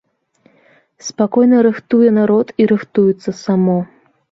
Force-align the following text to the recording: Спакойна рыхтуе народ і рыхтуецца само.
Спакойна 1.07 1.59
рыхтуе 1.69 2.09
народ 2.19 2.47
і 2.65 2.69
рыхтуецца 2.75 3.39
само. 3.45 3.79